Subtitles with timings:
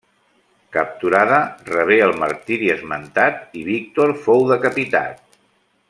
[0.75, 5.39] Capturada, rebé el martiri esmentat i Víctor fou decapitat.